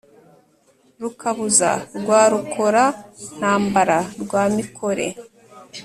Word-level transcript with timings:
Rukabuza 1.01 1.71
rwa 1.99 2.21
Rukora-ntambara 2.31 3.97
rwa 4.23 4.43
Mikore, 4.55 5.07